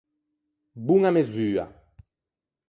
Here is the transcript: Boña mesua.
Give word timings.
Boña 0.85 1.11
mesua. 1.15 1.65